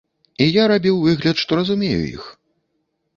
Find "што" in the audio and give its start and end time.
1.43-1.51